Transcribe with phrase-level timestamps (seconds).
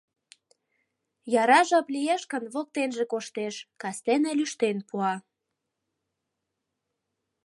[1.41, 5.13] Яра жап лиеш гын, воктенже коштеш, кастене лӱштен пуа.